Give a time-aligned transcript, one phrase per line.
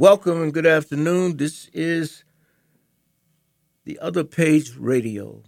[0.00, 1.36] Welcome and good afternoon.
[1.36, 2.24] This is
[3.84, 5.42] the Other Page Radio,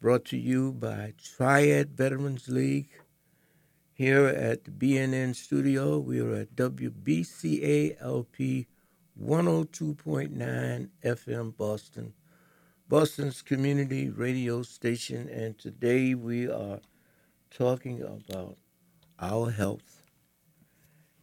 [0.00, 2.88] brought to you by Triad Veterans League.
[3.92, 7.96] Here at the BNN studio, we are at WBCALP
[9.22, 12.12] 102.9 FM Boston,
[12.88, 15.28] Boston's community radio station.
[15.28, 16.80] And today we are
[17.48, 18.56] talking about
[19.20, 20.02] our health.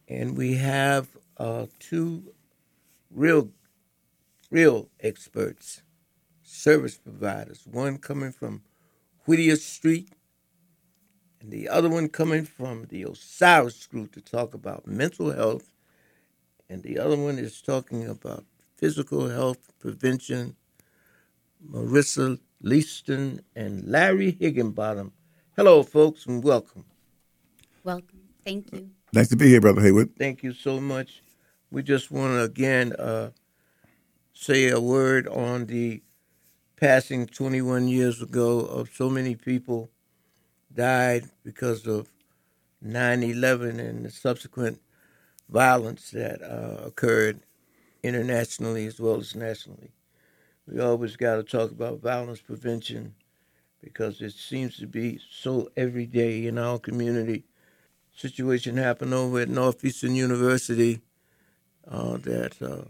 [0.08, 2.32] And we have uh, two
[3.10, 3.50] real,
[4.50, 5.82] real experts,
[6.42, 7.66] service providers.
[7.70, 8.62] One coming from
[9.24, 10.12] Whittier Street,
[11.40, 15.70] and the other one coming from the Osiris Group to talk about mental health,
[16.68, 18.44] and the other one is talking about
[18.76, 20.56] physical health prevention.
[21.64, 25.12] Marissa Leaston and Larry Higginbottom.
[25.56, 26.84] Hello, folks, and welcome.
[27.82, 28.20] Welcome.
[28.44, 28.90] Thank you.
[29.12, 30.12] Nice to be here, Brother Haywood.
[30.18, 31.22] Thank you so much.
[31.70, 33.30] We just want to again uh,
[34.32, 36.02] say a word on the
[36.76, 39.90] passing 21 years ago of so many people
[40.72, 42.08] died because of
[42.84, 44.80] 9/11 and the subsequent
[45.48, 47.40] violence that uh, occurred
[48.02, 49.90] internationally as well as nationally.
[50.66, 53.14] We always got to talk about violence prevention
[53.82, 57.44] because it seems to be so every day in our community.
[58.16, 61.02] Situation happened over at Northeastern University
[61.88, 62.88] that uh,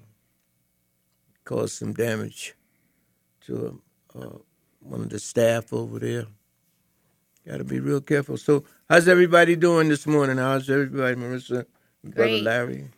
[1.44, 2.54] caused some damage
[3.46, 3.80] to
[4.14, 4.38] uh,
[4.80, 6.26] one of the staff over there.
[7.46, 8.36] Got to be real careful.
[8.36, 10.36] So, how's everybody doing this morning?
[10.36, 11.64] How's everybody, Marissa,
[12.02, 12.42] and Brother Great.
[12.42, 12.88] Larry?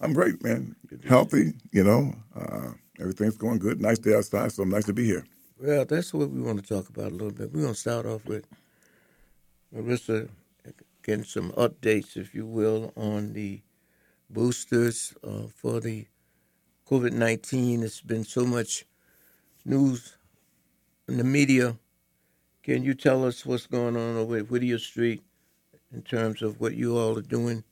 [0.00, 0.76] I'm great, man.
[1.08, 2.14] Healthy, you know.
[2.36, 3.80] Uh, everything's going good.
[3.80, 5.24] Nice day outside, so nice to be here.
[5.58, 7.52] Well, that's what we want to talk about a little bit.
[7.52, 8.46] We're going to start off with
[9.74, 10.28] Marissa
[11.02, 13.62] getting some updates, if you will, on the
[14.34, 16.06] boosters uh, for the
[16.90, 17.82] COVID 19.
[17.82, 18.84] It's been so much
[19.64, 20.16] news
[21.08, 21.76] in the media.
[22.62, 25.22] Can you tell us what's going on over at Whittier Street
[25.92, 27.64] in terms of what you all are doing?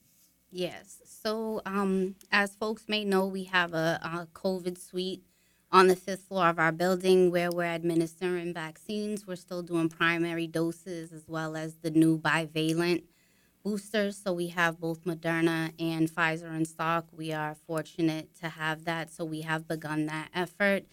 [0.49, 1.01] Yes.
[1.05, 5.23] So, um, as folks may know, we have a, a COVID suite
[5.71, 9.25] on the fifth floor of our building where we're administering vaccines.
[9.25, 13.03] We're still doing primary doses as well as the new bivalent
[13.63, 14.17] boosters.
[14.17, 17.07] So, we have both Moderna and Pfizer in stock.
[17.11, 19.11] We are fortunate to have that.
[19.11, 20.83] So, we have begun that effort.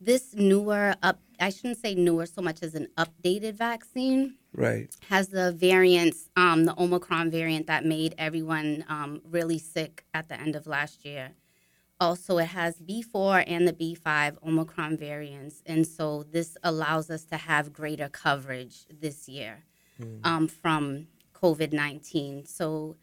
[0.00, 4.94] This newer, up, I shouldn't say newer so much as an updated vaccine Right.
[5.08, 10.38] has the variants, um, the Omicron variant that made everyone um, really sick at the
[10.38, 11.30] end of last year.
[11.98, 15.62] Also, it has B4 and the B5 Omicron variants.
[15.64, 19.64] And so this allows us to have greater coverage this year
[20.24, 21.06] um, from
[21.46, 22.44] COVID 19.
[22.46, 22.96] So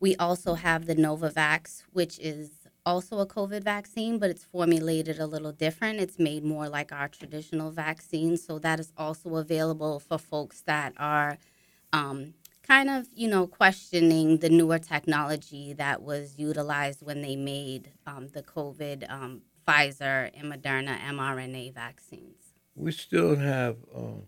[0.00, 2.50] we also have the Novavax, which is
[2.84, 6.00] also a COVID vaccine, but it's formulated a little different.
[6.00, 8.36] It's made more like our traditional vaccine.
[8.36, 11.38] So that is also available for folks that are
[11.92, 12.34] um,
[12.66, 18.28] kind of, you know, questioning the newer technology that was utilized when they made um,
[18.28, 22.42] the COVID um, Pfizer and Moderna mRNA vaccines.
[22.74, 24.20] we still have, uh,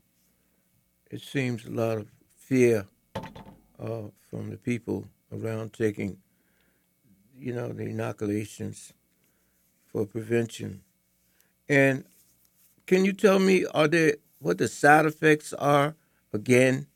[1.10, 2.86] it seems, a lot of fear
[3.78, 6.18] uh, from the people around taking,
[7.36, 8.92] you know, the inoculations
[9.86, 10.82] for prevention.
[11.68, 12.04] And
[12.86, 15.94] can you tell me, are there what the side effects are
[16.32, 16.86] again?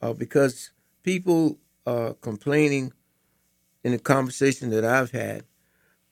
[0.00, 0.70] Uh, because
[1.02, 2.92] people are complaining
[3.82, 5.44] in the conversation that I've had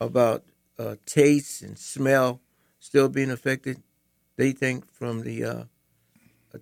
[0.00, 0.44] about
[0.78, 2.40] uh, taste and smell
[2.78, 3.82] still being affected.
[4.36, 5.64] They think from the uh,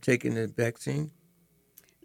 [0.01, 1.11] taking the vaccine.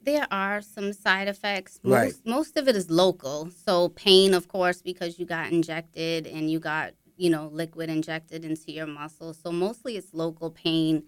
[0.05, 1.79] There are some side effects.
[1.83, 2.13] Most, Right.
[2.25, 3.49] most of it is local.
[3.51, 8.45] So pain, of course, because you got injected and you got you know liquid injected
[8.45, 9.33] into your muscle.
[9.33, 11.03] So mostly it's local pain.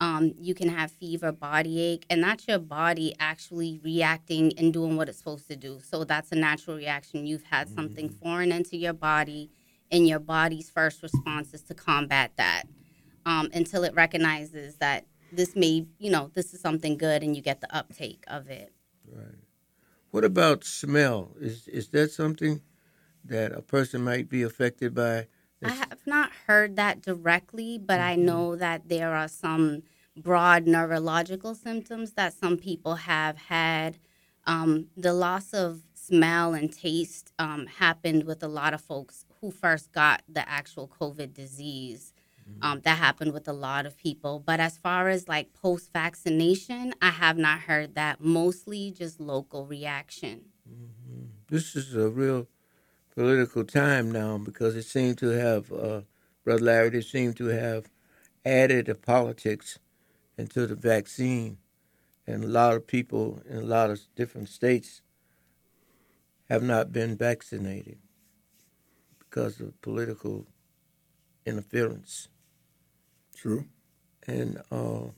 [0.00, 4.96] Um, you can have fever, body ache, and that's your body actually reacting and doing
[4.96, 5.80] what it's supposed to do.
[5.82, 7.26] So that's a natural reaction.
[7.26, 9.50] You've had something foreign into your body,
[9.90, 12.64] and your body's first response is to combat that
[13.26, 17.42] um, until it recognizes that this may, you know, this is something good, and you
[17.42, 18.72] get the uptake of it.
[19.10, 19.44] Right.
[20.10, 21.32] What about smell?
[21.40, 22.60] Is is that something
[23.24, 25.26] that a person might be affected by?
[25.62, 29.82] I have not heard that directly, but I know that there are some
[30.16, 33.98] broad neurological symptoms that some people have had.
[34.46, 39.50] Um, the loss of smell and taste um, happened with a lot of folks who
[39.50, 42.12] first got the actual COVID disease.
[42.62, 44.42] Um, that happened with a lot of people.
[44.44, 48.20] But as far as like post vaccination, I have not heard that.
[48.20, 50.46] Mostly just local reaction.
[51.48, 52.48] This is a real
[53.14, 56.00] political time now because it seemed to have, uh,
[56.42, 57.90] Brother Larry, they seemed to have
[58.44, 59.78] added the politics
[60.38, 61.58] into the vaccine.
[62.26, 65.02] And a lot of people in a lot of different states
[66.48, 67.98] have not been vaccinated
[69.18, 70.46] because of political
[71.44, 72.28] interference.
[73.34, 73.64] True.
[74.26, 75.08] And uh,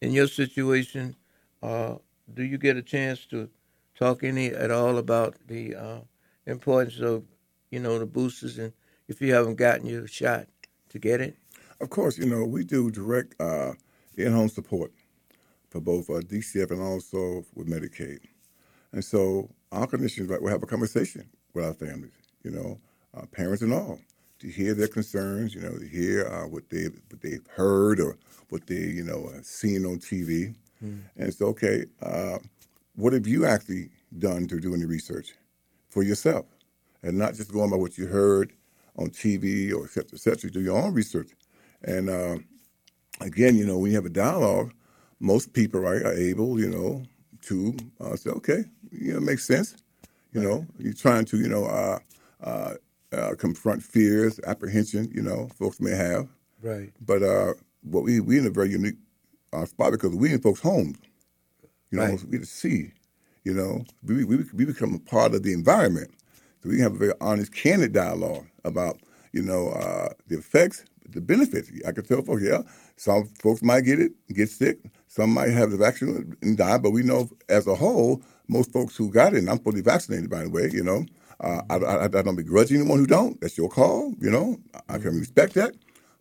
[0.00, 1.16] in your situation,
[1.62, 1.96] uh,
[2.34, 3.48] do you get a chance to
[3.96, 6.00] talk any at all about the uh,
[6.46, 7.24] importance of,
[7.70, 8.72] you know, the boosters, and
[9.08, 10.46] if you haven't gotten your shot,
[10.90, 11.36] to get it?
[11.80, 13.72] Of course, you know we do direct uh,
[14.16, 14.92] in-home support
[15.68, 18.20] for both uh, DCF and also with Medicaid,
[18.92, 22.12] and so our clinicians we have a conversation with our families,
[22.44, 22.78] you know,
[23.14, 23.98] uh, parents and all,
[24.38, 28.18] to hear their concerns, you know, to hear uh, what they what they've heard or
[28.50, 30.54] what they you know seen on TV,
[30.84, 31.00] mm.
[31.16, 31.84] and it's okay.
[32.02, 32.38] Uh,
[32.94, 35.34] what have you actually done to do any research
[35.88, 36.46] for yourself,
[37.02, 38.52] and not just going by what you heard
[38.96, 40.50] on TV or et cetera, et cetera.
[40.50, 41.30] Do your own research,
[41.82, 42.36] and uh,
[43.20, 44.72] again, you know, when you have a dialogue,
[45.20, 47.02] most people right are able, you know,
[47.42, 49.76] to uh, say, okay, you know, it makes sense.
[50.32, 51.64] You know, you're trying to, you know,
[53.12, 56.28] uh, confront fears, apprehension, you know, folks may have.
[56.62, 56.92] Right.
[57.00, 58.96] But uh, what we we in a very unique
[59.52, 60.96] uh, spot because we in folks' homes.
[61.90, 62.24] You know, right.
[62.24, 62.92] we to see.
[63.44, 66.10] You know, we, we we become a part of the environment,
[66.60, 68.98] so we can have a very honest, candid dialogue about
[69.32, 71.70] you know uh, the effects, the benefits.
[71.86, 72.62] I can tell folks, yeah,
[72.96, 74.78] some folks might get it, get sick.
[75.06, 78.96] Some might have the vaccine and die, but we know as a whole, most folks
[78.96, 81.06] who got it, and I'm fully vaccinated, by the way, you know,
[81.40, 83.40] uh, I, I, I, don't begrudge anyone who don't.
[83.40, 84.14] That's your call.
[84.20, 85.74] You know, I can respect that,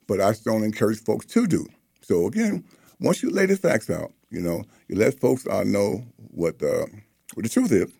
[0.07, 1.65] but I don't encourage folks to do.
[2.01, 2.65] So again,
[2.99, 6.85] once you lay the facts out, you know, you let folks uh, know what uh,
[7.33, 7.91] what the truth is.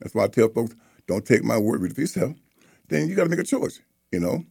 [0.00, 0.74] That's why I tell folks,
[1.06, 2.34] don't take my word, read it for yourself.
[2.88, 3.80] Then you got to make a choice.
[4.12, 4.44] You know,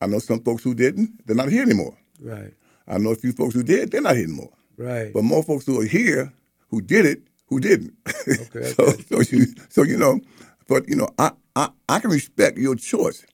[0.00, 1.96] I know some folks who didn't, they're not here anymore.
[2.20, 2.52] Right.
[2.86, 4.52] I know a few folks who did, they're not here anymore.
[4.76, 5.12] Right.
[5.12, 6.32] But more folks who are here
[6.70, 7.94] who did it, who didn't.
[8.28, 8.72] Okay.
[8.72, 10.20] so, so you, so you know,
[10.68, 13.26] but you know, I, I, I can respect your choice.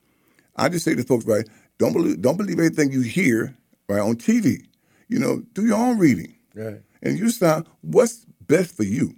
[0.56, 1.46] I just say to folks, right,
[1.78, 3.54] don't believe don't believe anything you hear
[3.88, 4.64] right on TV.
[5.08, 6.34] You know, do your own reading.
[6.54, 6.80] Right.
[7.02, 9.14] And you decide what's best for you.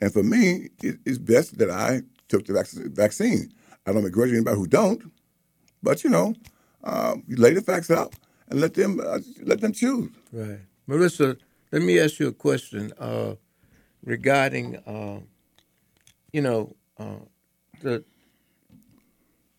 [0.00, 3.52] And for me, it, it's best that I took the vaccine.
[3.86, 5.02] I don't begrudge anybody who don't,
[5.82, 6.34] but you know,
[6.84, 8.14] uh, you lay the facts out
[8.48, 10.10] and let them uh, let them choose.
[10.32, 11.36] Right, Marissa.
[11.72, 13.34] Let me ask you a question uh,
[14.02, 15.20] regarding, uh,
[16.32, 17.18] you know, uh,
[17.80, 18.04] the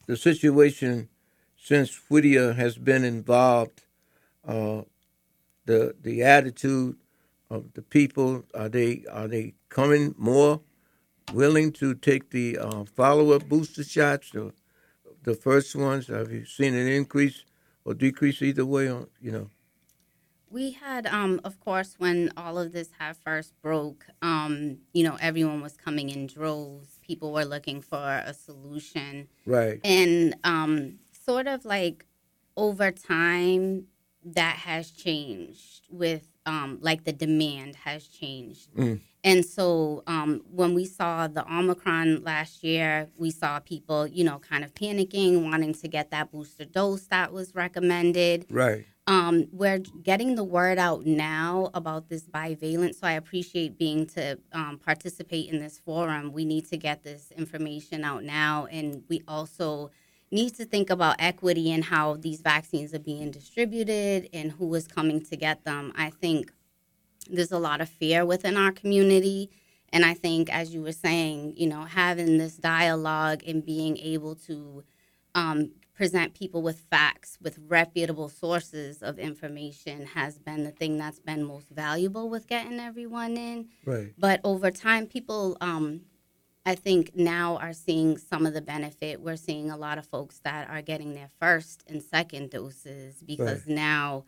[0.07, 1.09] the situation
[1.55, 3.83] since Whittier has been involved,
[4.47, 4.81] uh,
[5.65, 6.97] the the attitude
[7.49, 10.61] of the people are they are they coming more
[11.33, 14.53] willing to take the uh, follow up booster shots or
[15.23, 16.07] the first ones?
[16.07, 17.43] Have you seen an increase
[17.85, 18.89] or decrease either way?
[18.89, 19.49] On you know.
[20.51, 25.15] We had, um, of course, when all of this had first broke, um, you know,
[25.21, 26.98] everyone was coming in droves.
[27.09, 29.27] People were looking for a solution.
[29.45, 29.79] Right.
[29.83, 32.05] And um, sort of like
[32.55, 33.87] over time,
[34.23, 38.71] that has changed with, um, like, the demand has changed.
[38.75, 38.99] Mm.
[39.23, 44.39] And so um, when we saw the Omicron last year, we saw people, you know,
[44.39, 48.45] kind of panicking, wanting to get that booster dose that was recommended.
[48.49, 48.85] Right.
[49.09, 54.37] Um, we're getting the word out now about this bivalent, so I appreciate being to
[54.53, 56.31] um, participate in this forum.
[56.31, 59.89] We need to get this information out now, and we also
[60.29, 64.87] need to think about equity and how these vaccines are being distributed and who is
[64.87, 65.91] coming to get them.
[65.95, 66.53] I think
[67.27, 69.49] there's a lot of fear within our community.
[69.91, 74.35] And I think, as you were saying, you know, having this dialogue and being able
[74.35, 74.83] to
[75.33, 81.19] um, present people with facts, with reputable sources of information has been the thing that's
[81.19, 83.67] been most valuable with getting everyone in.
[83.83, 84.13] Right.
[84.17, 86.03] But over time, people, um,
[86.65, 89.19] I think, now are seeing some of the benefit.
[89.19, 93.67] We're seeing a lot of folks that are getting their first and second doses because
[93.67, 93.75] right.
[93.75, 94.23] now.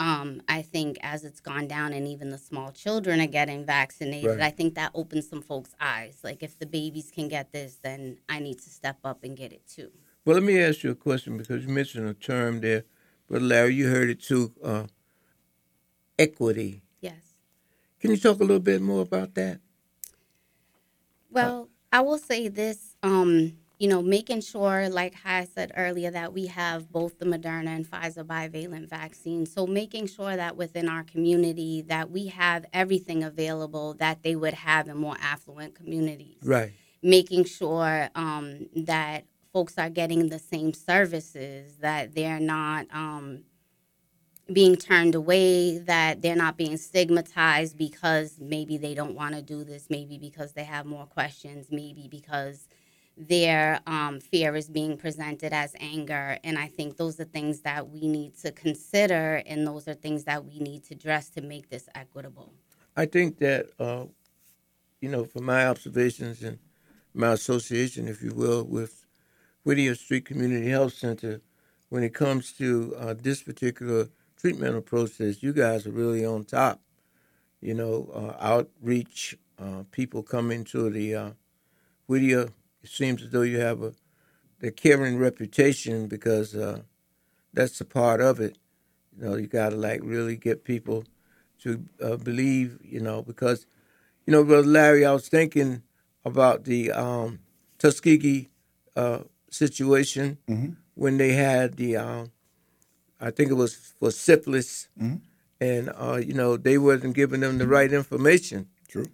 [0.00, 4.30] Um, I think as it's gone down and even the small children are getting vaccinated,
[4.30, 4.40] right.
[4.42, 6.20] I think that opens some folks' eyes.
[6.22, 9.52] Like if the babies can get this, then I need to step up and get
[9.52, 9.90] it too.
[10.28, 12.84] Well, let me ask you a question because you mentioned a term there,
[13.30, 14.52] but Larry, you heard it too.
[14.62, 14.84] Uh,
[16.18, 16.82] equity.
[17.00, 17.32] Yes.
[17.98, 19.60] Can you talk a little bit more about that?
[21.30, 22.94] Well, I will say this.
[23.02, 27.68] Um, you know, making sure, like I said earlier, that we have both the Moderna
[27.68, 29.46] and Pfizer bivalent vaccine.
[29.46, 34.52] So making sure that within our community that we have everything available that they would
[34.52, 36.36] have in more affluent communities.
[36.44, 36.72] Right.
[37.02, 43.40] Making sure um, that folks are getting the same services, that they're not um,
[44.52, 49.64] being turned away, that they're not being stigmatized because maybe they don't want to do
[49.64, 52.68] this, maybe because they have more questions, maybe because
[53.16, 56.38] their um, fear is being presented as anger.
[56.44, 60.24] And I think those are things that we need to consider, and those are things
[60.24, 62.52] that we need to address to make this equitable.
[62.96, 64.06] I think that, uh,
[65.00, 66.58] you know, from my observations and
[67.12, 68.97] my association, if you will, with
[69.68, 71.42] Whittier Street Community Health Center,
[71.90, 74.08] when it comes to uh, this particular
[74.40, 76.80] treatment process, you guys are really on top.
[77.60, 81.30] You know, uh, outreach, uh, people coming to the uh,
[82.06, 82.48] Whittier.
[82.82, 83.92] It seems as though you have a
[84.60, 86.80] the caring reputation because uh,
[87.52, 88.56] that's a part of it.
[89.18, 91.04] You know, you got to like really get people
[91.58, 92.78] to uh, believe.
[92.82, 93.66] You know, because
[94.24, 95.82] you know, brother Larry, I was thinking
[96.24, 97.40] about the um,
[97.76, 98.48] Tuskegee
[99.50, 100.72] situation Mm-hmm.
[100.94, 102.30] when they had the, um,
[103.20, 105.20] I think it was for syphilis, Mhm.
[105.60, 109.06] and uh, you know they wasn't giving them the right information, True.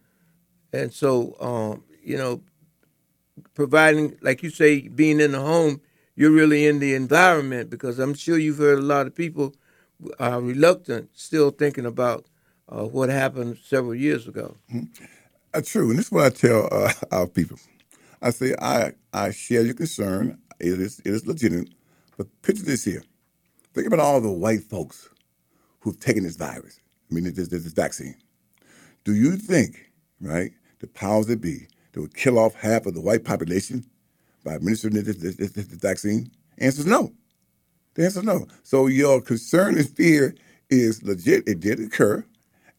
[0.73, 2.41] and so um, you know,
[3.55, 5.81] providing, like you say, being in the home,
[6.17, 9.55] you're really in the environment because I'm sure you've heard a lot of people
[10.19, 12.26] are reluctant, still thinking about
[12.69, 14.57] uh, what happened several years ago.
[15.53, 17.59] Uh, true, and this is what I tell uh, our people.
[18.25, 20.38] I say I I share your concern.
[20.61, 21.71] It is it is legitimate,
[22.19, 23.04] but picture this here.
[23.75, 25.11] Think about all the white folks
[25.81, 26.81] who've taken this virus.
[27.11, 28.16] I mean, this, this, this vaccine.
[29.04, 29.90] Do you think,
[30.21, 33.85] right, the powers that be that would kill off half of the white population
[34.45, 36.31] by administering this, this, this, this vaccine?
[36.59, 37.12] Answer is no.
[37.95, 38.47] The answer is no.
[38.64, 40.35] So your concern and fear
[40.71, 41.49] is legit.
[41.49, 42.25] It did occur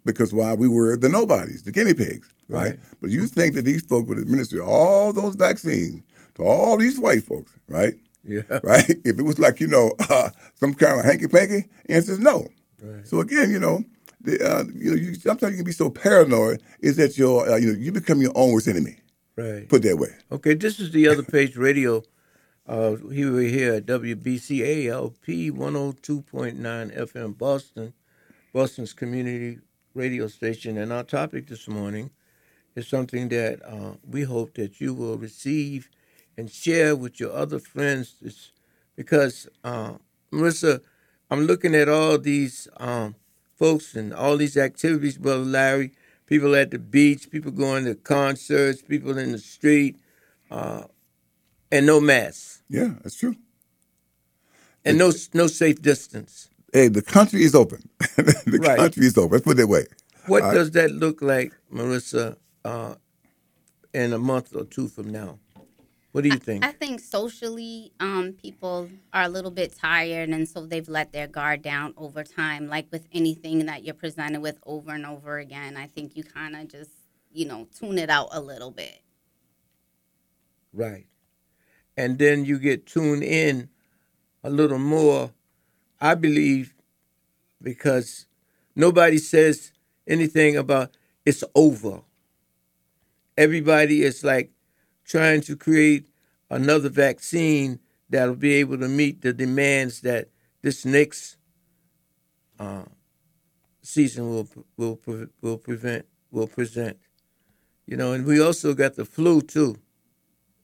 [0.06, 2.70] because why we were the nobodies, the guinea pigs, right?
[2.72, 2.80] Right.
[3.02, 6.04] But you think that these folks would administer all those vaccines
[6.36, 7.96] to all these white folks, right?
[8.24, 8.42] Yeah.
[8.64, 8.90] Right?
[9.06, 12.48] If it was like you know uh, some kind of hanky panky, answer is no.
[12.82, 13.08] Right.
[13.08, 13.84] So again, you know,
[14.22, 17.58] the, uh, you know, you, sometimes you can be so paranoid is that your uh,
[17.58, 18.98] you know you become your own worst enemy.
[19.36, 19.68] Right.
[19.68, 20.10] Put it that way.
[20.32, 22.04] Okay, this is the other page radio.
[22.68, 27.94] Uh, here we're here at WBCALP 102.9 FM Boston,
[28.54, 29.60] Boston's community
[29.94, 30.78] radio station.
[30.80, 32.10] And our topic this morning
[32.76, 35.90] is something that uh, we hope that you will receive
[36.38, 38.16] and share with your other friends.
[38.22, 38.52] It's
[38.96, 39.94] because, uh,
[40.32, 40.82] Marissa,
[41.32, 43.16] I'm looking at all these um,
[43.58, 45.92] folks and all these activities, Brother Larry.
[46.28, 49.98] People at the beach, people going to concerts, people in the street,
[50.50, 50.84] uh,
[51.72, 53.36] and no masks Yeah, that's true.
[54.84, 56.50] and no no safe distance.
[56.74, 57.88] Hey, the country is open.
[58.18, 58.78] the Right.
[58.78, 59.32] country is open.
[59.34, 59.86] Let's put it that way.
[60.28, 60.54] What right.
[60.54, 62.96] does that look like, Marissa, uh,
[63.94, 65.40] in a month or two from now?
[66.12, 66.64] What do you think?
[66.64, 71.28] I think socially, um, people are a little bit tired, and so they've let their
[71.28, 72.68] guard down over time.
[72.68, 76.56] Like with anything that you're presented with over and over again, I think you kind
[76.56, 76.92] of just,
[77.32, 79.02] you know, tune it out a little bit.
[80.74, 81.06] Right.
[81.98, 83.70] And then you get tuned in
[84.42, 85.32] a little more,
[86.00, 86.74] I believe,
[87.62, 88.26] because
[88.74, 89.74] nobody says
[90.08, 90.96] anything about
[91.26, 92.04] it's over.
[93.38, 94.52] Everybody is like
[95.06, 96.08] trying to create
[96.50, 100.30] another vaccine that'll be able to meet the demands that
[100.62, 101.38] this next
[102.60, 102.84] uh,
[103.82, 105.00] season will will
[105.42, 106.98] will prevent will present.
[107.86, 109.78] You know, and we also got the flu too.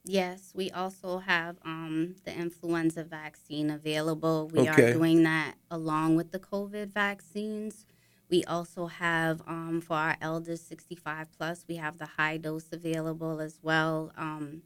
[0.03, 4.47] Yes, we also have um, the influenza vaccine available.
[4.47, 4.89] We Okay.
[4.89, 7.85] are doing that along with the COVID vaccines.
[8.31, 13.41] We also have um, for our elders 65 plus, we have the high dose available
[13.41, 14.13] as well.
[14.15, 14.61] Um,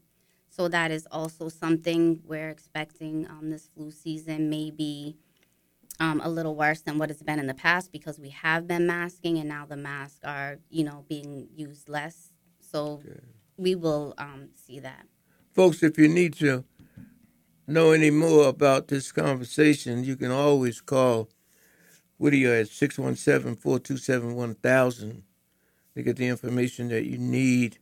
[0.48, 5.16] so that is also something we're expecting um, this flu season may be
[5.98, 8.86] um, a little worse than what it's been in the past because we have been
[8.86, 12.30] masking and now the masks are, you know, being used less.
[12.60, 13.02] So
[13.56, 15.06] we will um, see that.
[15.54, 16.64] Folks, if you need to
[17.66, 21.30] know any more about this conversation, you can always call
[22.18, 25.22] Whittier at 617-427-1000
[25.94, 27.78] to get the information that you need.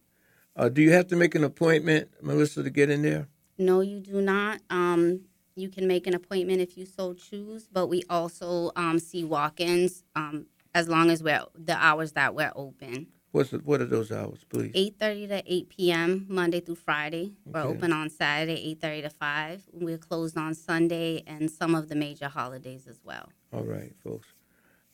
[0.56, 3.28] Uh, do you have to make an appointment, Melissa, to get in there?
[3.58, 4.60] No, you do not.
[4.70, 5.20] Um,
[5.56, 10.04] you can make an appointment if you so choose, but we also um, see walk-ins
[10.16, 13.06] um, as long as we're the hours that we're open.
[13.30, 14.70] What's the, what are those hours, please?
[14.74, 16.24] Eight thirty to eight p.m.
[16.28, 17.32] Monday through Friday.
[17.44, 17.76] We're Okay.
[17.78, 19.64] open on Saturday, eight thirty to five.
[19.72, 23.28] We're closed on Sunday and some of the major holidays as well.
[23.54, 24.26] All right, folks.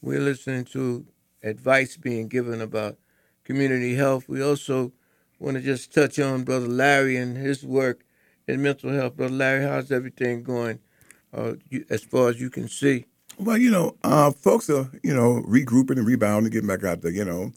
[0.03, 1.07] We're listening to
[1.43, 2.99] advice being given about
[3.43, 4.29] community health.
[4.29, 4.93] We also
[5.39, 8.05] want to just touch on Brother Larry and his work
[8.47, 9.17] in mental health.
[9.17, 10.79] Brother Larry, how's everything going
[11.33, 13.07] uh, you, as far as you can see?
[13.39, 17.13] Well, you know, uh, folks are you know regrouping and rebounding, getting back out there.
[17.13, 17.53] You know,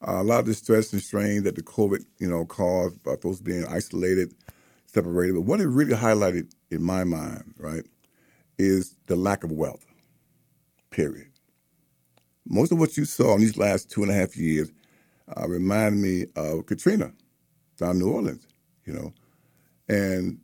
[0.00, 3.16] uh, a lot of the stress and strain that the COVID you know caused by
[3.16, 4.32] folks being isolated,
[4.86, 5.34] separated.
[5.34, 7.84] But what it really highlighted in my mind, right,
[8.56, 9.84] is the lack of wealth.
[10.90, 11.28] Period.
[12.46, 14.70] Most of what you saw in these last two and a half years
[15.36, 17.12] uh, remind me of Katrina
[17.76, 18.46] down New Orleans.
[18.86, 19.12] You know,
[19.88, 20.38] and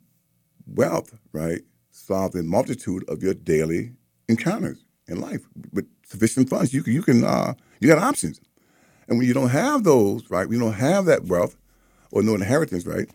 [0.67, 1.61] wealth, right,
[1.91, 3.93] solves a multitude of your daily
[4.27, 5.41] encounters in life
[5.73, 6.73] with sufficient funds.
[6.73, 8.39] You can, you can, uh, you got options.
[9.07, 11.55] And when you don't have those, right, we don't have that wealth
[12.11, 13.09] or no inheritance, right?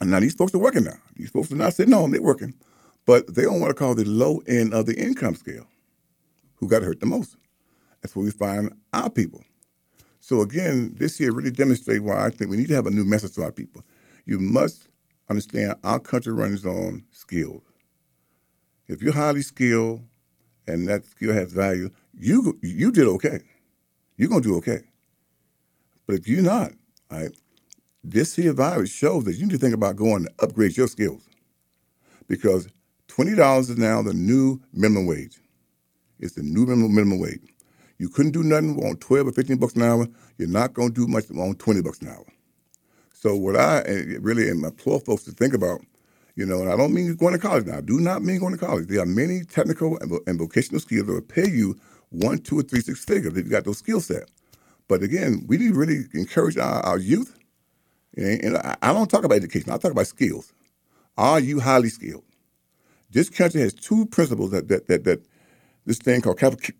[0.00, 0.98] And now these folks are working now.
[1.16, 2.54] These folks are not sitting home, they're working.
[3.06, 5.66] But they don't want to call the low end of the income scale
[6.60, 7.36] who got hurt the most.
[8.00, 9.42] That's where we find our people.
[10.20, 13.04] So again, this year really demonstrates why I think we need to have a new
[13.04, 13.82] message to our people.
[14.26, 14.88] You must
[15.28, 17.62] understand our country runs on skills.
[18.86, 20.02] If you're highly skilled
[20.66, 23.40] and that skill has value, you you did okay.
[24.16, 24.80] You're gonna do okay.
[26.06, 26.72] But if you're not,
[27.10, 27.30] right,
[28.04, 31.22] this here virus shows that you need to think about going to upgrade your skills.
[32.28, 32.68] Because
[33.08, 35.39] twenty dollars is now the new minimum wage.
[36.20, 37.40] It's the new minimum, minimum wage.
[37.98, 40.06] You couldn't do nothing on twelve or fifteen bucks an hour.
[40.38, 42.26] You're not gonna do much on twenty bucks an hour.
[43.12, 45.80] So what I eh, really implore folks to think about
[46.36, 47.78] you know, and I don't mean going to college now.
[47.78, 48.88] I do not mean going to college.
[48.88, 51.78] There are many technical and vocational skills that will pay you
[52.10, 54.32] one, two, or three, six figures if you got those skill sets.
[54.88, 57.38] But again, we need to really encourage our, our youth.
[58.16, 59.70] And, I don't talk about education.
[59.70, 60.52] I talk about skills.
[61.18, 62.24] Are you highly skilled?
[63.10, 65.24] This country has two principles that that that, that
[65.86, 66.74] this thing called capital,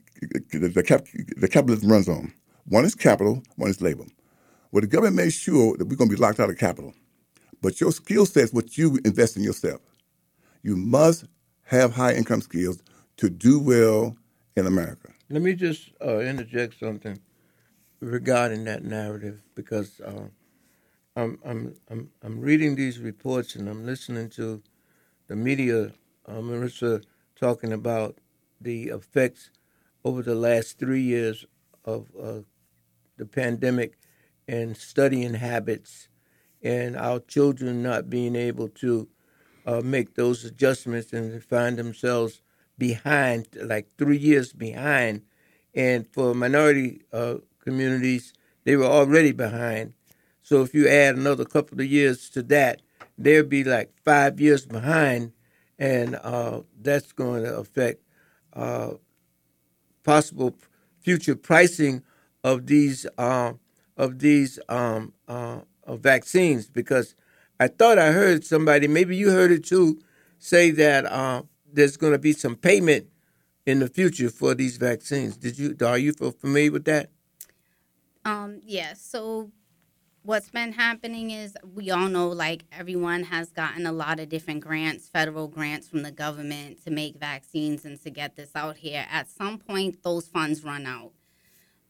[0.52, 2.32] the, cap, the capitalism runs on.
[2.66, 4.04] One is capital, one is labor.
[4.72, 6.94] Well, the government made sure that we're going to be locked out of capital.
[7.62, 9.80] But your skill set is what you invest in yourself.
[10.62, 11.24] You must
[11.64, 12.82] have high income skills
[13.16, 14.16] to do well
[14.56, 15.10] in America.
[15.28, 17.20] Let me just uh, interject something
[18.00, 20.28] regarding that narrative because uh,
[21.16, 24.62] I'm, I'm, I'm, I'm reading these reports and I'm listening to
[25.28, 25.92] the media,
[26.26, 27.04] uh, Marissa,
[27.36, 28.18] talking about
[28.60, 29.50] the effects
[30.04, 31.44] over the last three years
[31.84, 32.40] of uh,
[33.16, 33.98] the pandemic
[34.48, 36.08] and studying habits
[36.62, 39.08] and our children not being able to
[39.66, 42.42] uh, make those adjustments and find themselves
[42.78, 45.22] behind, like three years behind.
[45.74, 48.32] And for minority uh, communities,
[48.64, 49.94] they were already behind.
[50.42, 52.82] So if you add another couple of years to that,
[53.16, 55.32] they'll be like five years behind,
[55.78, 58.02] and uh, that's going to affect
[58.52, 58.92] uh,
[60.04, 60.56] possible
[61.00, 62.02] future pricing
[62.44, 63.52] of these uh,
[63.96, 67.14] of these um, uh, vaccines because
[67.58, 70.00] I thought I heard somebody, maybe you heard it too,
[70.38, 73.06] say that uh, there's going to be some payment
[73.66, 75.36] in the future for these vaccines.
[75.36, 77.10] Did you are you familiar with that?
[78.24, 78.94] Um, yeah.
[78.94, 79.50] So
[80.22, 84.60] what's been happening is we all know like everyone has gotten a lot of different
[84.60, 89.06] grants, federal grants from the government to make vaccines and to get this out here.
[89.10, 91.12] At some point, those funds run out.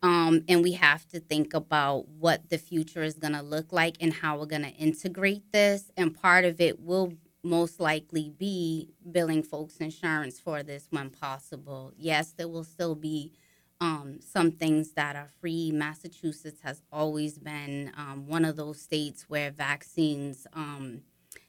[0.02, 3.96] Um, and we have to think about what the future is going to look like
[4.00, 5.90] and how we're going to integrate this.
[5.96, 11.92] And part of it will most likely be billing folks insurance for this when possible.
[11.96, 13.32] Yes, there will still be
[13.80, 15.70] um, some things that are free.
[15.72, 21.02] Massachusetts has always been um, one of those states where vaccines um,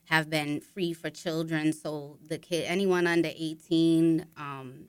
[0.06, 1.74] have been free for children.
[1.74, 4.86] So the kid, anyone under 18, um,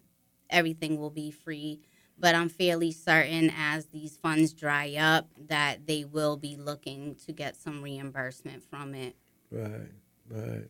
[0.50, 1.80] everything will be free
[2.22, 7.32] but I'm fairly certain as these funds dry up that they will be looking to
[7.32, 9.16] get some reimbursement from it.
[9.50, 9.90] Right,
[10.30, 10.68] right.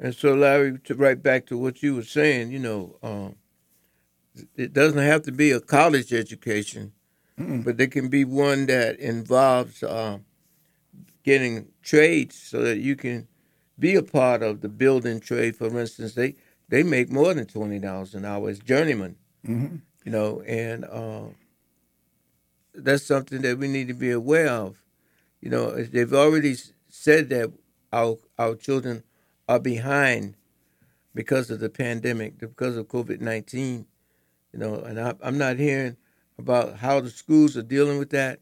[0.00, 3.36] And so, Larry, to right back to what you were saying, you know, um,
[4.56, 6.92] it doesn't have to be a college education,
[7.38, 10.18] mm but it can be one that involves uh,
[11.22, 13.26] getting trades so that you can
[13.78, 15.56] be a part of the building trade.
[15.56, 16.36] For instance, they
[16.68, 19.16] they make more than twenty dollars an hour as journeymen.
[19.46, 21.26] Mm-hmm you know, and uh,
[22.74, 24.76] that's something that we need to be aware of.
[25.40, 26.56] You know, they've already
[26.88, 27.52] said that
[27.92, 29.02] our our children
[29.48, 30.34] are behind
[31.14, 33.86] because of the pandemic, because of COVID nineteen.
[34.52, 35.96] You know, and I, I'm not hearing
[36.38, 38.40] about how the schools are dealing with that,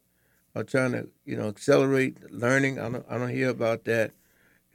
[0.55, 2.79] or trying to you know accelerate learning.
[2.79, 4.13] I don't I don't hear about that,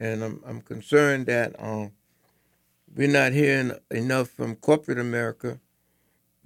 [0.00, 1.92] and I'm I'm concerned that um,
[2.94, 5.60] we're not hearing enough from corporate America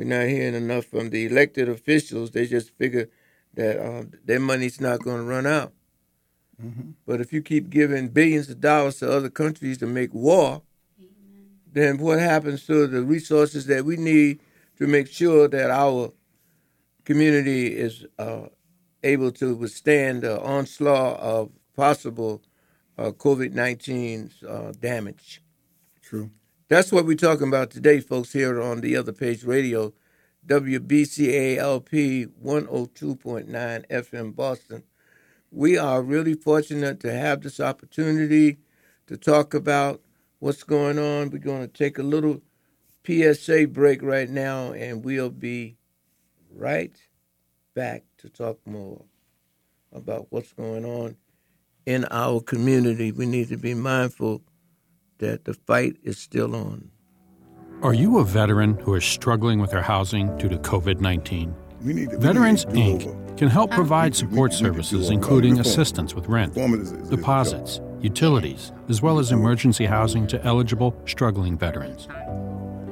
[0.00, 2.30] we're not hearing enough from the elected officials.
[2.30, 3.10] They just figure
[3.52, 5.74] that uh, their money's not going to run out.
[6.58, 6.92] Mm-hmm.
[7.06, 10.62] But if you keep giving billions of dollars to other countries to make war,
[11.70, 14.40] then what happens to the resources that we need
[14.80, 16.10] to make sure that our
[17.04, 18.46] community is uh,
[19.02, 22.42] able to withstand the onslaught of possible
[22.96, 25.42] uh, COVID 19's uh, damage?
[26.02, 26.30] True.
[26.68, 29.92] That's what we're talking about today, folks, here on the Other Page Radio,
[30.46, 34.82] WBCALP 102.9 FM Boston.
[35.50, 38.56] We are really fortunate to have this opportunity
[39.08, 40.00] to talk about
[40.38, 41.28] what's going on.
[41.28, 42.40] We're going to take a little
[43.06, 45.76] PSA break right now, and we'll be
[46.54, 46.94] right
[47.74, 49.04] back to talk more
[49.92, 51.16] about what's going on
[51.86, 53.12] in our community.
[53.12, 54.42] We need to be mindful
[55.18, 56.90] that the fight is still on.
[57.82, 61.54] Are you a veteran who is struggling with their housing due to COVID 19?
[61.82, 63.10] We need to, we Veterans need to Inc.
[63.10, 63.34] over.
[63.36, 66.54] can help provide support we- we need to do services, including assistance with rent,
[67.08, 72.06] deposits, utilities, as well as emergency housing to eligible struggling veterans.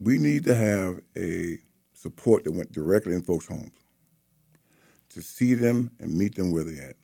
[0.00, 1.58] we need to have a
[1.92, 3.70] support that went directly in folks' homes
[5.10, 6.96] to see them and meet them where they're at.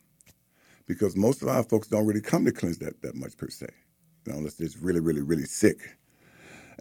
[0.87, 3.67] Because most of our folks don't really come to clinics that, that much per se,
[4.25, 5.77] you know, unless they're really, really, really sick.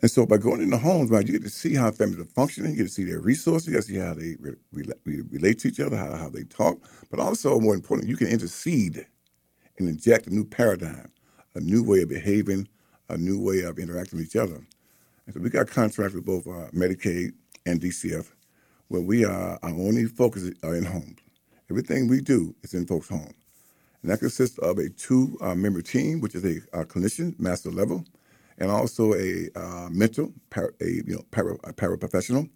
[0.03, 2.72] And so by going into homes, man, you get to see how families are functioning,
[2.72, 5.22] you get to see their resources, you get to see how they re- re- re-
[5.31, 6.79] relate to each other, how, how they talk,
[7.11, 9.07] but also, more important, you can intercede
[9.79, 11.11] and inject a new paradigm,
[11.55, 12.68] a new way of behaving,
[13.09, 14.62] a new way of interacting with each other.
[15.26, 17.33] And so we got contracts with both uh, Medicaid
[17.66, 18.33] and DCF,
[18.88, 21.18] where we are, our only focus are in homes.
[21.70, 23.35] Everything we do is in folks' homes.
[24.03, 28.05] And that consists of a two-member team, which is a, uh clinician, master level,
[28.61, 32.49] and also a uh, mental, para, a you know, para, a paraprofessional.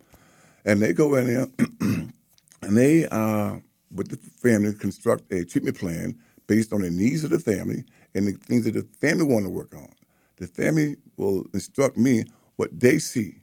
[0.64, 1.49] And they go in there
[1.81, 3.57] and they, uh,
[3.93, 8.27] with the family, construct a treatment plan based on the needs of the family and
[8.27, 9.88] the things that the family want to work on.
[10.37, 12.25] The family will instruct me
[12.57, 13.37] what they see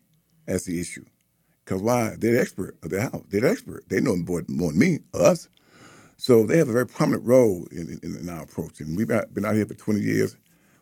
[0.48, 1.06] as the issue.
[1.64, 2.16] Because why?
[2.18, 3.24] They're the expert of their house.
[3.30, 3.88] They're the expert.
[3.90, 5.48] They know more, more than me, us.
[6.18, 8.80] So they have a very prominent role in, in, in our approach.
[8.80, 10.36] And we've been out here for 20 years.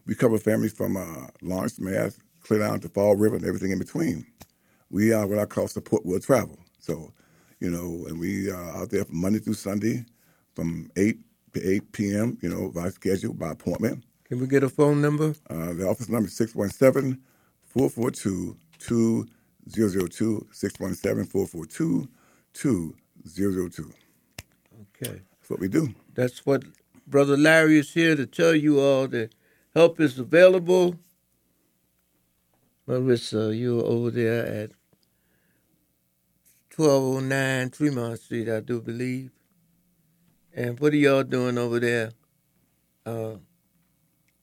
[0.06, 3.80] We cover families from uh, Lawrence, Mass, clear down to Fall River and everything in
[3.80, 4.26] between.
[4.90, 6.58] We are what I call support will travel.
[6.80, 7.14] So,
[7.60, 10.06] you know, and we are out there from Monday through Sunday
[10.56, 11.18] from 8
[11.54, 14.04] to 8 p.m., you know, by schedule, by appointment.
[14.26, 15.34] Can we get a phone number?
[15.50, 17.22] Uh, the office number is 617
[17.66, 22.08] 442 2002, 617 442
[22.54, 23.94] 2002.
[24.82, 25.22] Okay.
[25.40, 25.94] That's what we do.
[26.14, 26.64] That's what
[27.08, 29.34] Brother Larry is here to tell you all that
[29.74, 30.96] help is available.
[32.88, 34.72] Marissa, you're over there at
[36.76, 39.32] 1209 Tremont Street, I do believe.
[40.54, 42.12] And what are y'all doing over there
[43.06, 43.36] uh,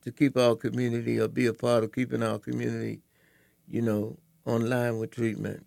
[0.03, 3.01] to keep our community or be a part of keeping our community,
[3.67, 5.67] you know, online with treatment?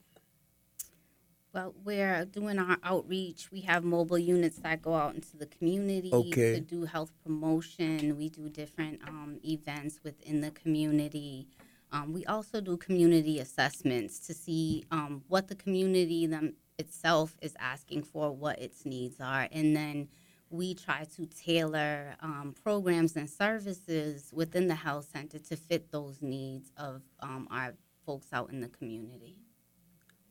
[1.52, 3.52] Well, we're doing our outreach.
[3.52, 6.54] We have mobile units that go out into the community Okay.
[6.54, 8.18] to do health promotion.
[8.18, 11.48] We do different um, events within the community.
[11.92, 17.56] Um, we also do community assessments to see um, what the community them itself is
[17.60, 20.08] asking for, what its needs are, and then
[20.52, 26.22] we try to tailor um, programs and services within the health center to fit those
[26.22, 27.74] needs of um, our
[28.06, 29.36] folks out in the community.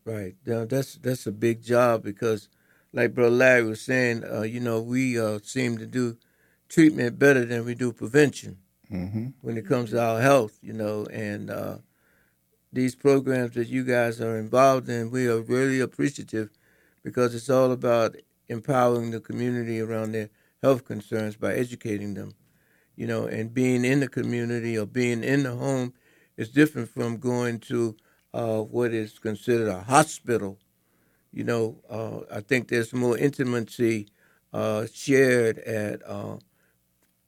[0.09, 0.37] Right.
[0.47, 2.49] Now, that's that's a big job because,
[2.95, 6.17] like Brother Larry was saying, uh, you know, we uh, seem to do
[6.71, 8.57] treatment better than we do prevention
[8.91, 9.27] Mm-hmm.
[9.43, 10.59] when it comes to our health.
[10.63, 11.77] You know, and uh,
[12.73, 15.11] these programs that you guys are involved in.
[15.11, 16.49] We are really appreciative
[17.05, 18.17] because it's all about
[18.49, 20.31] empowering the community around their
[20.63, 22.33] health concerns by educating them.
[22.97, 25.93] You know, and being in the community or being in the home
[26.39, 27.95] is different from going to
[28.39, 30.59] uh, what is considered a hospital.
[31.33, 34.09] You know, uh, I think there's more intimacy
[34.53, 36.37] uh, shared at, uh,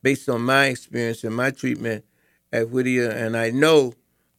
[0.03, 2.05] based on my experience and my treatment
[2.53, 3.95] at Whittier, and I know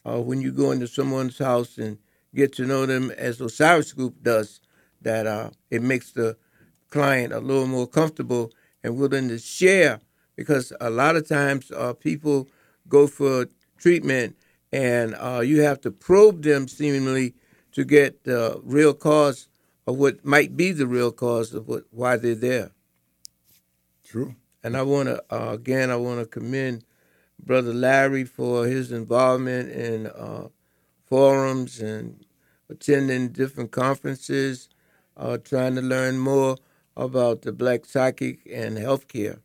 [0.06, 1.98] uh, when you go into someone's house and
[2.34, 4.62] get to know them as Osiris Group does,
[5.02, 6.38] that uh, it makes the
[6.90, 8.52] client a little more comfortable
[8.84, 10.00] and willing to share
[10.38, 12.48] because a lot of times people
[12.88, 13.46] go for
[13.78, 14.36] treatment
[14.72, 17.34] and uh, you have to probe them seemingly
[17.74, 19.48] to get the real cause
[19.88, 22.72] of what might be the real cause of what why they're there.
[24.04, 24.36] True.
[24.64, 26.84] And I want to uh, again, I want to commend
[27.40, 30.50] Brother Larry for his involvement in uh,
[31.06, 32.24] forums and
[32.70, 34.70] attending different conferences,
[35.18, 36.58] uh, trying to learn more
[36.96, 39.40] about the black psychic and healthcare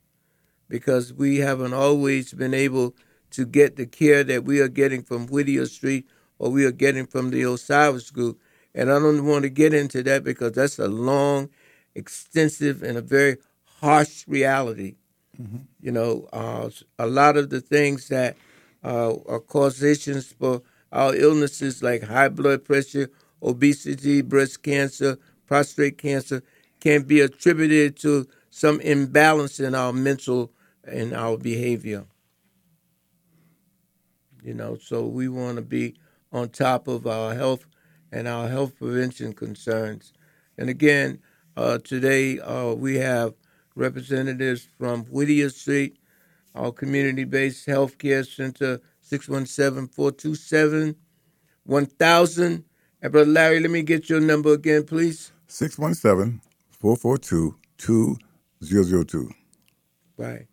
[0.69, 2.95] because we haven't always been able
[3.33, 6.07] to get the care that we are getting from Whittier Street
[6.39, 8.41] or we are getting from the Osiris Group.
[8.75, 11.49] And I don't want to get into that because that's a long,
[11.95, 13.39] extensive, and a very
[13.81, 14.97] harsh reality.
[15.41, 15.59] Mm-hmm.
[15.81, 18.37] You know, uh, a lot of the things that
[18.85, 20.63] uh, are causations for
[20.93, 23.11] our illnesses like high blood pressure,
[23.43, 26.43] obesity, breast cancer, prostate cancer
[26.81, 30.51] can be attributed to some imbalance in our mental
[30.85, 32.05] and our behavior.
[34.47, 35.97] You know, so we want to be
[36.33, 37.67] on top of our health
[38.13, 40.13] and our health prevention concerns.
[40.57, 41.19] And again,
[41.57, 43.35] uh, today uh, we have
[43.75, 45.99] representatives from Whittier Street,
[46.55, 50.95] our community based healthcare center, 617 427
[51.65, 52.65] 1000.
[53.03, 55.33] And Brother Larry, let me get your number again, please.
[55.49, 59.29] 617 442 2002.
[60.17, 60.47] Right.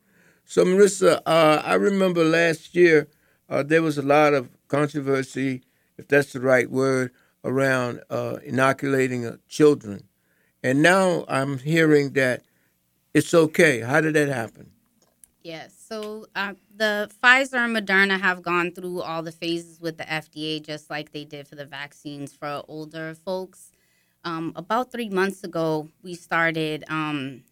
[0.46, 3.08] So, Marissa, uh, I remember last year
[3.50, 5.62] uh, there was a lot of controversy,
[5.98, 7.12] if that's the right word,
[7.44, 10.08] around uh, inoculating uh, children.
[10.64, 12.42] And now I'm hearing that
[13.14, 13.82] it's okay.
[13.82, 14.72] How did that happen?
[15.44, 15.76] Yes.
[15.78, 20.66] So uh, the Pfizer and Moderna have gone through all the phases with the FDA,
[20.66, 23.72] just like they did for the vaccines for older folks.
[24.24, 27.44] Um, about three months ago, we started um,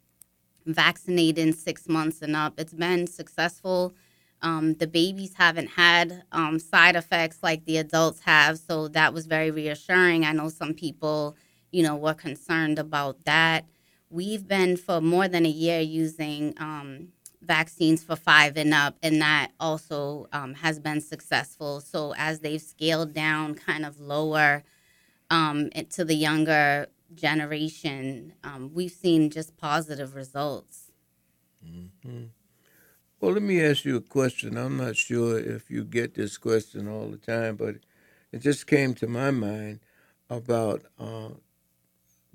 [0.66, 2.54] vaccinating six months and up.
[2.58, 3.94] It's been successful.
[4.42, 9.28] Um, the babies haven't had um, side effects like the adults have, so that was
[9.28, 10.26] very reassuring.
[10.26, 11.36] I know some people,
[11.72, 13.66] you know, were concerned about that.
[14.10, 17.10] We've been for more than a year using um,
[17.42, 21.80] vaccines for five and up, and that also um, has been successful.
[21.82, 24.64] So as they've scaled down, kind of lower
[25.30, 30.92] um, to the younger generation, um, we've seen just positive results.
[31.66, 32.26] Mm-hmm.
[33.22, 34.58] Well, let me ask you a question.
[34.58, 37.76] I'm not sure if you get this question all the time, but
[38.32, 39.82] it just came to my mind
[40.28, 41.30] about uh,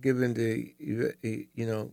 [0.00, 1.90] giving the you know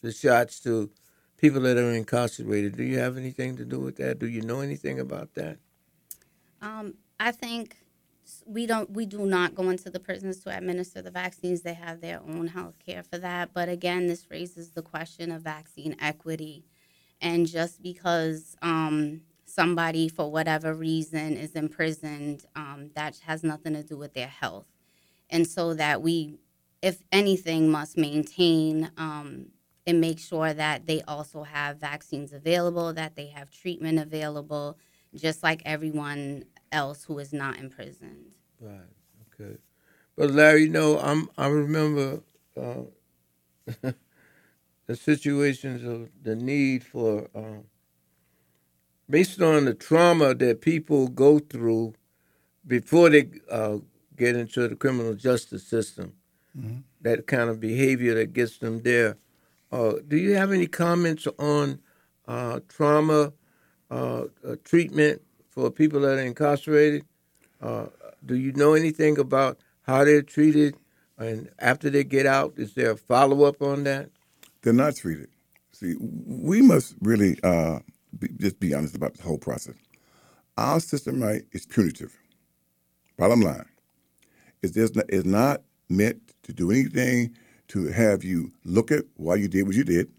[0.00, 0.88] the shots to
[1.36, 2.78] people that are incarcerated.
[2.78, 4.18] Do you have anything to do with that?
[4.18, 5.58] Do you know anything about that?
[6.62, 7.76] Um, I think
[8.46, 11.60] we don't we do not go into the prisons to administer the vaccines.
[11.60, 13.50] They have their own health care for that.
[13.52, 16.64] But again, this raises the question of vaccine equity.
[17.20, 23.82] And just because um, somebody, for whatever reason, is imprisoned, um, that has nothing to
[23.82, 24.66] do with their health.
[25.28, 26.38] And so that we
[26.82, 29.46] if anything, must maintain um,
[29.86, 34.78] and make sure that they also have vaccines available, that they have treatment available,
[35.14, 38.36] just like everyone else who is not imprisoned.
[38.60, 38.80] Right.
[39.40, 39.56] Okay.
[40.16, 42.20] But Larry, you know, I'm I remember
[42.56, 42.82] uh,
[44.90, 47.62] the situations of the need for, um,
[49.08, 51.94] based on the trauma that people go through
[52.66, 53.76] before they uh,
[54.16, 56.12] get into the criminal justice system
[56.58, 56.78] mm-hmm.
[57.02, 59.16] that kind of behavior that gets them there.
[59.70, 61.78] Uh, do you have any comments on
[62.26, 63.32] uh, trauma
[63.92, 67.04] uh, uh treatment for people that are incarcerated?
[67.62, 67.86] Uh,
[68.26, 70.74] do you know anything about how they're treated
[71.16, 72.54] and after they get out?
[72.56, 74.10] Is there a follow up on that?
[74.62, 75.28] They're not treated.
[75.72, 77.80] See, we must really uh,
[78.18, 79.76] be, just be honest about the whole process.
[80.58, 82.16] Our system, right, is punitive.
[83.16, 83.66] Bottom line,
[84.62, 87.34] is just is not meant to do anything
[87.68, 90.10] to have you look at why you did what you did,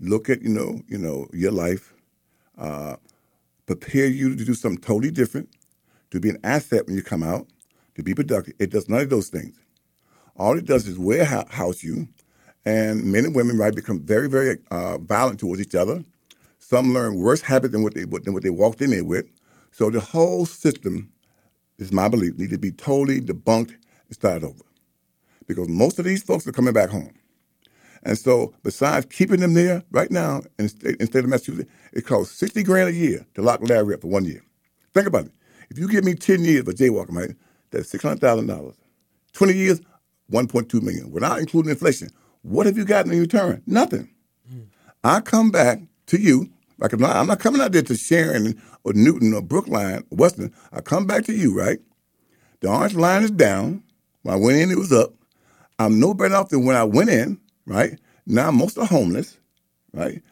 [0.00, 1.94] look at you know you know your life,
[2.58, 2.96] uh,
[3.66, 5.48] prepare you to do something totally different,
[6.10, 7.46] to be an asset when you come out,
[7.94, 8.54] to be productive.
[8.58, 9.58] It does none of those things.
[10.36, 12.08] All it does is warehouse you,
[12.66, 16.04] and men and women right become very, very uh, violent towards each other.
[16.58, 19.26] Some learn worse habits than what they than what they walked in there with.
[19.72, 21.10] So the whole system,
[21.78, 24.64] is my belief, need to be totally debunked and started over,
[25.46, 27.14] because most of these folks are coming back home.
[28.04, 31.30] And so, besides keeping them there right now in the state, in the state of
[31.30, 34.42] Massachusetts, it costs sixty grand a year to lock Larry up for one year.
[34.94, 35.32] Think about it.
[35.70, 37.36] If you give me ten years for jaywalking, right,
[37.70, 38.76] that's six hundred thousand dollars.
[39.32, 39.80] Twenty years,
[40.28, 42.08] one point two million, without including inflation.
[42.46, 43.60] What have you gotten in return?
[43.66, 44.08] Nothing.
[44.52, 44.66] Mm.
[45.02, 46.48] I come back to you.
[46.78, 50.16] Like I'm not, I'm not coming out there to Sharon or Newton or Brookline or
[50.16, 50.54] Weston.
[50.72, 51.80] I come back to you, right?
[52.60, 53.82] The orange line is down.
[54.22, 55.12] When I went in, it was up.
[55.80, 57.98] I'm no better off than when I went in, right?
[58.26, 59.38] Now most are homeless,
[59.92, 60.22] right?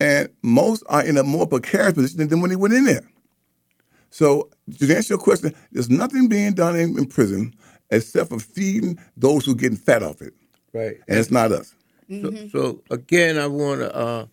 [0.00, 3.08] And most are in a more precarious position than when they went in there.
[4.10, 7.54] So to answer your question, there's nothing being done in, in prison
[7.90, 10.34] except for feeding those who are getting fat off it.
[10.72, 10.96] Right.
[11.08, 11.74] And it's not us.
[12.10, 12.48] Mm-hmm.
[12.48, 14.26] So, so, again, I want to uh,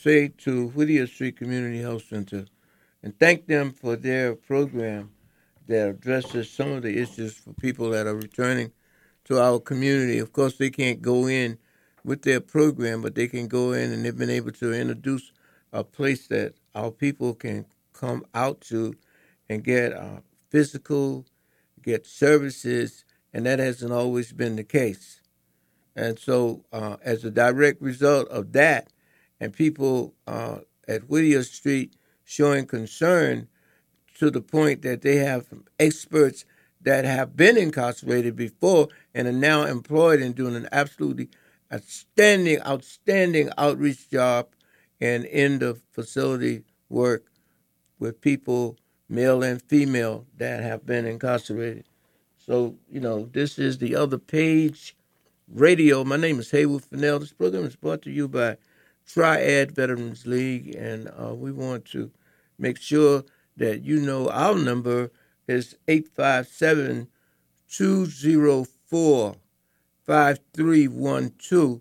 [0.00, 2.46] say to Whittier Street Community Health Center
[3.02, 5.10] and thank them for their program
[5.66, 8.72] that addresses some of the issues for people that are returning
[9.24, 10.18] to our community.
[10.18, 11.58] Of course, they can't go in
[12.04, 15.32] with their program, but they can go in and they've been able to introduce
[15.72, 18.94] a place that our people can come out to
[19.48, 21.26] and get uh, physical,
[21.82, 25.17] get services, and that hasn't always been the case.
[25.98, 28.92] And so, uh, as a direct result of that,
[29.40, 33.48] and people uh, at Whittier Street showing concern
[34.18, 35.46] to the point that they have
[35.80, 36.44] experts
[36.82, 41.30] that have been incarcerated before and are now employed and doing an absolutely
[41.72, 44.46] outstanding, outstanding outreach job
[45.00, 47.24] and in the facility work
[47.98, 48.76] with people,
[49.08, 51.86] male and female, that have been incarcerated.
[52.36, 54.94] So, you know, this is the other page
[55.52, 56.04] radio.
[56.04, 57.18] My name is Haywood Fennell.
[57.18, 58.56] This program is brought to you by
[59.06, 62.10] Triad Veterans League, and uh, we want to
[62.58, 63.24] make sure
[63.56, 65.10] that you know our number
[65.46, 67.08] is 857
[67.70, 69.36] 204
[70.06, 71.80] 5312.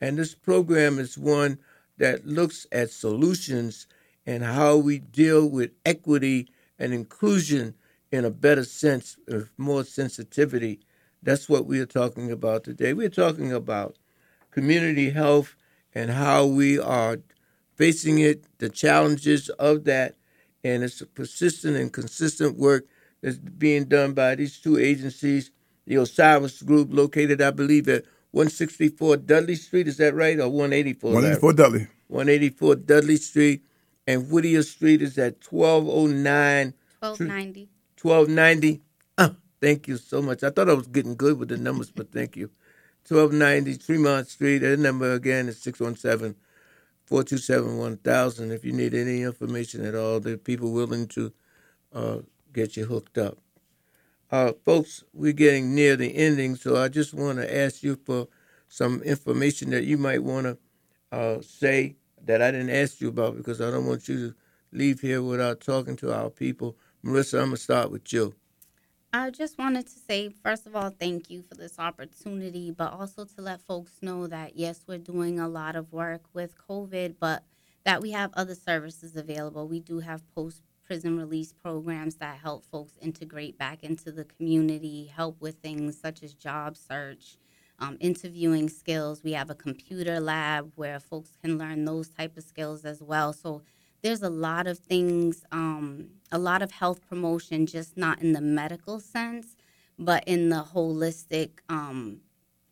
[0.00, 1.58] And this program is one
[1.98, 3.86] that looks at solutions
[4.26, 6.48] and how we deal with equity
[6.78, 7.74] and inclusion
[8.10, 10.80] in a better sense, with more sensitivity
[11.24, 12.92] that's what we are talking about today.
[12.92, 13.96] We're talking about
[14.50, 15.56] community health
[15.94, 17.18] and how we are
[17.76, 20.16] facing it, the challenges of that,
[20.62, 22.86] and it's a persistent and consistent work
[23.22, 25.50] that's being done by these two agencies.
[25.86, 29.88] The Osiris Group, located, I believe, at 164 Dudley Street.
[29.88, 31.12] Is that right, or 184?
[31.12, 31.86] 184 Dudley.
[32.08, 33.64] 184 Dudley Street,
[34.06, 36.74] and Whittier Street is at 1209.
[37.00, 37.68] 1290.
[38.00, 38.82] 1290.
[39.64, 40.42] Thank you so much.
[40.42, 42.50] I thought I was getting good with the numbers, but thank you.
[43.08, 44.58] 1290 Tremont Street.
[44.58, 46.38] That number again is 617
[47.06, 48.52] 427 1000.
[48.52, 51.32] If you need any information at all, there are people willing to
[51.94, 52.18] uh,
[52.52, 53.38] get you hooked up.
[54.30, 58.28] Uh, folks, we're getting near the ending, so I just want to ask you for
[58.68, 60.58] some information that you might want to
[61.10, 64.34] uh, say that I didn't ask you about because I don't want you to
[64.72, 66.76] leave here without talking to our people.
[67.02, 68.34] Marissa, I'm going to start with you.
[69.16, 73.24] I just wanted to say, first of all, thank you for this opportunity, but also
[73.24, 77.44] to let folks know that yes, we're doing a lot of work with COVID, but
[77.84, 79.68] that we have other services available.
[79.68, 85.12] We do have post prison release programs that help folks integrate back into the community,
[85.14, 87.38] help with things such as job search,
[87.78, 89.22] um, interviewing skills.
[89.22, 93.32] We have a computer lab where folks can learn those type of skills as well.
[93.32, 93.62] So
[94.04, 98.40] there's a lot of things, um, a lot of health promotion, just not in the
[98.42, 99.56] medical sense,
[99.98, 102.20] but in the holistic um,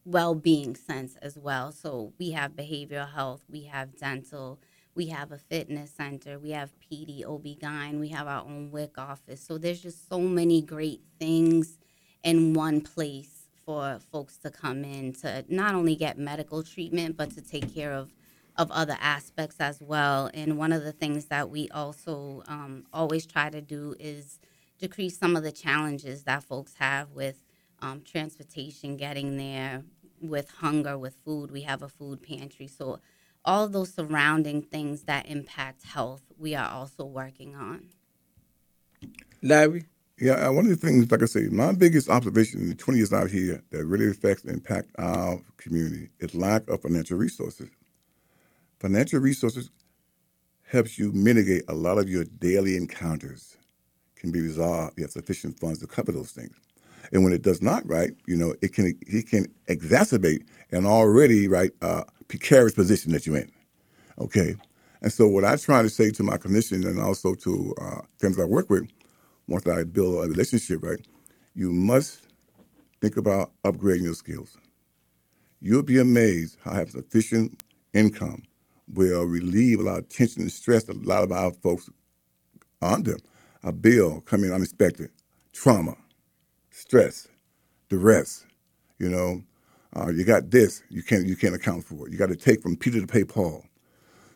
[0.04, 1.72] well being sense as well.
[1.72, 4.60] So we have behavioral health, we have dental,
[4.94, 9.40] we have a fitness center, we have PD, OB-GYN, we have our own WIC office.
[9.40, 11.78] So there's just so many great things
[12.22, 17.30] in one place for folks to come in to not only get medical treatment, but
[17.30, 18.12] to take care of
[18.56, 20.30] of other aspects as well.
[20.34, 24.38] And one of the things that we also um, always try to do is
[24.78, 27.44] decrease some of the challenges that folks have with
[27.80, 29.82] um, transportation, getting there,
[30.20, 31.50] with hunger, with food.
[31.50, 32.68] We have a food pantry.
[32.68, 33.00] So,
[33.44, 37.88] all those surrounding things that impact health, we are also working on.
[39.42, 39.86] Larry?
[40.20, 42.98] Yeah, uh, one of the things, like I say, my biggest observation in the 20
[42.98, 47.68] years out here that really affects and impact our community is lack of financial resources.
[48.82, 49.70] Financial resources
[50.64, 53.56] helps you mitigate a lot of your daily encounters.
[54.16, 54.94] can be resolved.
[54.94, 56.56] If you have sufficient funds to cover those things.
[57.12, 61.46] And when it does not right, you know, it can it can exacerbate an already
[61.46, 63.52] right uh, precarious position that you're in.
[64.18, 64.56] Okay,
[65.00, 68.40] and so what I try to say to my clinicians and also to uh, friends
[68.40, 68.88] I work with,
[69.46, 71.06] once I build a relationship, right,
[71.54, 72.26] you must
[73.00, 74.58] think about upgrading your skills.
[75.60, 77.62] You'll be amazed how have sufficient
[77.94, 78.42] income
[78.88, 81.90] will relieve a lot of tension and stress a lot of our folks
[82.80, 83.16] under.
[83.64, 85.10] A bill coming unexpected,
[85.52, 85.96] trauma,
[86.70, 87.28] stress,
[87.88, 88.44] duress.
[88.98, 89.42] You know,
[89.96, 92.12] uh, you got this, you can't you can't account for it.
[92.12, 93.64] You got to take from Peter to pay Paul.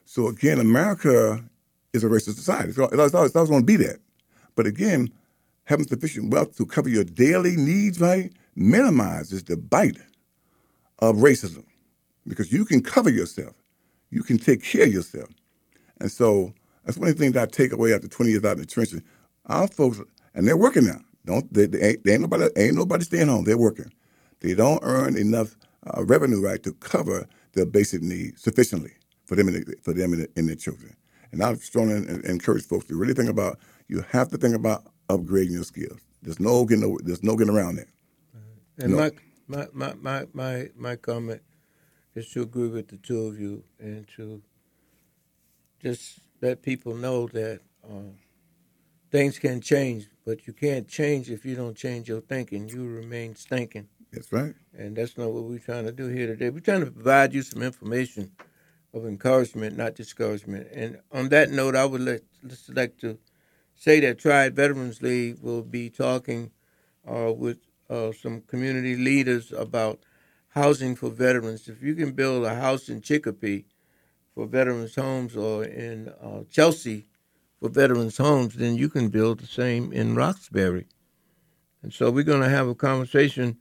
[0.04, 1.44] So again, America
[1.92, 2.70] is a racist society.
[2.70, 3.98] It's always, it's always going to be that.
[4.54, 5.10] But again,
[5.64, 9.98] having sufficient wealth to cover your daily needs, right, minimizes the bite
[11.00, 11.64] of racism
[12.26, 13.54] because you can cover yourself,
[14.10, 15.30] you can take care of yourself,
[16.00, 16.52] and so
[16.84, 19.02] that's one of the things I take away after 20 years out in the trenches.
[19.46, 20.00] Our folks,
[20.34, 21.00] and they're working now.
[21.24, 23.44] Don't they, they, ain't, they ain't nobody ain't nobody staying home.
[23.44, 23.92] They're working.
[24.40, 28.92] They don't earn enough uh, revenue right to cover their basic needs sufficiently
[29.24, 30.94] for them and for them and, and, their children.
[31.32, 33.58] And I strongly encourage folks to really think about.
[33.88, 36.00] You have to think about upgrading your skills.
[36.22, 37.88] There's no getting there's no getting around that.
[38.78, 39.10] And no.
[39.48, 41.42] my my my my my comment
[42.16, 44.42] is to agree with the two of you and to
[45.82, 47.60] just let people know that.
[47.84, 48.12] Uh,
[49.10, 52.68] things can change, but you can't change if you don't change your thinking.
[52.68, 53.88] You remain stinking.
[54.12, 54.54] That's right.
[54.76, 56.50] And that's not what we're trying to do here today.
[56.50, 58.32] We're trying to provide you some information
[58.94, 60.68] of encouragement, not discouragement.
[60.72, 62.22] And on that note, I would let,
[62.68, 63.18] like to
[63.74, 66.50] say that Triad Veterans League will be talking
[67.06, 67.58] uh, with
[67.88, 70.00] uh, some community leaders about
[70.56, 71.68] housing for veterans.
[71.68, 73.66] If you can build a house in Chicopee
[74.34, 77.06] for veterans' homes or in uh, Chelsea
[77.60, 80.86] for veterans' homes, then you can build the same in Roxbury.
[81.82, 83.58] And so we're going to have a conversation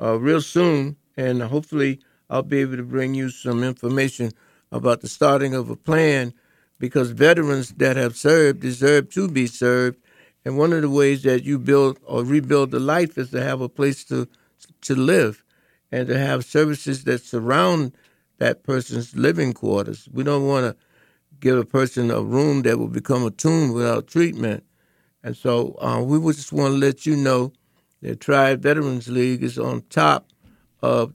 [0.00, 4.30] uh, real soon, and hopefully I'll be able to bring you some information
[4.70, 6.34] about the starting of a plan
[6.78, 9.98] because veterans that have served deserve to be served.
[10.44, 13.60] And one of the ways that you build or rebuild the life is to have
[13.60, 14.28] a place to
[14.82, 15.42] to live
[15.90, 17.92] and to have services that surround
[18.38, 20.08] that person's living quarters.
[20.12, 20.76] We don't want to
[21.40, 24.64] give a person a room that will become a tomb without treatment.
[25.22, 27.52] And so uh, we just want to let you know
[28.02, 30.28] that Triad Veterans League is on top
[30.80, 31.14] of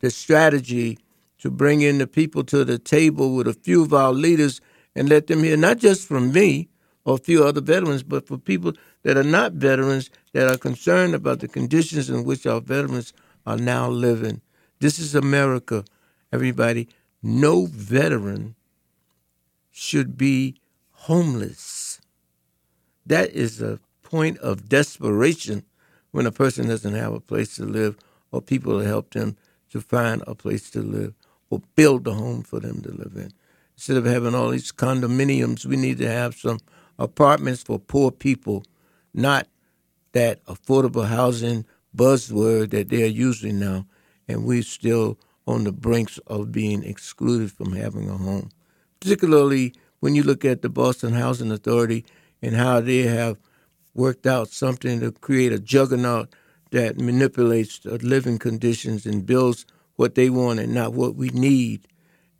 [0.00, 0.98] the strategy
[1.38, 4.60] to bring in the people to the table with a few of our leaders
[4.94, 6.68] and let them hear not just from me
[7.04, 8.72] or a few other veterans, but for people
[9.02, 13.12] that are not veterans that are concerned about the conditions in which our veterans
[13.46, 14.40] are now living.
[14.80, 15.84] This is America,
[16.32, 16.88] everybody.
[17.22, 18.54] No veteran
[19.70, 20.56] should be
[20.92, 22.00] homeless.
[23.06, 25.64] That is a point of desperation
[26.10, 27.96] when a person doesn't have a place to live
[28.30, 29.36] or people to help them
[29.70, 31.14] to find a place to live
[31.50, 33.32] or build a home for them to live in.
[33.76, 36.60] Instead of having all these condominiums, we need to have some
[36.98, 38.64] apartments for poor people,
[39.12, 39.48] not
[40.12, 41.64] that affordable housing
[41.96, 43.86] buzzword that they're using now.
[44.28, 48.50] And we're still on the brinks of being excluded from having a home
[49.00, 52.06] particularly when you look at the Boston Housing Authority
[52.42, 53.38] and how they have
[53.94, 56.34] worked out something to create a juggernaut
[56.70, 59.66] that manipulates the living conditions and builds
[59.96, 61.86] what they want and not what we need.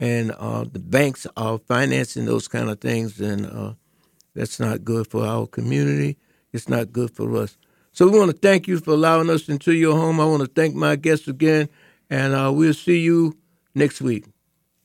[0.01, 3.75] And uh, the banks are financing those kind of things, and uh,
[4.35, 6.19] that's not good for our community.
[6.53, 7.57] It's not good for us.
[7.95, 10.21] So we want to thank you for allowing us into your home.
[10.21, 11.69] I want to thank my guests again,
[12.11, 13.39] and uh, we'll see you
[13.77, 14.34] next week.